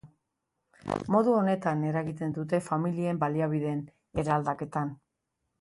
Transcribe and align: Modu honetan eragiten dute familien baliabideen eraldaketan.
Modu 1.15 1.35
honetan 1.41 1.83
eragiten 1.91 2.35
dute 2.39 2.63
familien 2.71 3.21
baliabideen 3.25 3.87
eraldaketan. 4.25 4.99